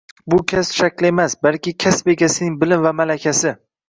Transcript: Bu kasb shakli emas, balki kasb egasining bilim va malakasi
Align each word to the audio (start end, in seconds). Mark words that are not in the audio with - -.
Bu 0.33 0.37
kasb 0.51 0.77
shakli 0.77 1.09
emas, 1.11 1.35
balki 1.47 1.73
kasb 1.85 2.09
egasining 2.13 2.57
bilim 2.65 2.87
va 2.87 2.95
malakasi 3.03 3.53